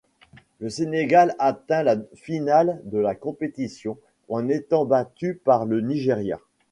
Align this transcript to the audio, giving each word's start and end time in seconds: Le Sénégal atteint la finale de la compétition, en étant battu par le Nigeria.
Le 0.57 0.67
Sénégal 0.71 1.35
atteint 1.37 1.83
la 1.83 1.95
finale 2.15 2.81
de 2.85 2.97
la 2.97 3.13
compétition, 3.13 3.99
en 4.29 4.49
étant 4.49 4.83
battu 4.83 5.35
par 5.35 5.67
le 5.67 5.79
Nigeria. 5.79 6.39